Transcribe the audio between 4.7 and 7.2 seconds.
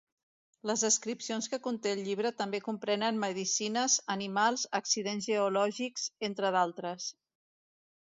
accidents geològics, entre d'altres.